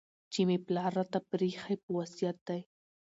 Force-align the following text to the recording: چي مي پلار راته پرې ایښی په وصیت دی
چي 0.31 0.41
مي 0.47 0.57
پلار 0.65 0.91
راته 0.97 1.19
پرې 1.29 1.47
ایښی 1.53 1.75
په 1.83 1.89
وصیت 1.97 2.37
دی 2.47 2.61